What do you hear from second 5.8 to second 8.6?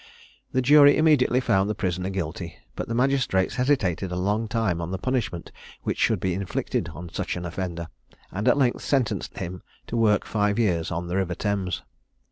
which should be inflicted on such an offender, and at